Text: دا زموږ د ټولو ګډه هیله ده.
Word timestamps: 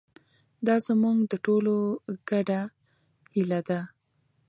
دا 0.65 0.75
زموږ 0.87 1.17
د 1.31 1.33
ټولو 1.45 1.75
ګډه 2.29 2.61
هیله 3.33 3.59
ده. 3.67 3.81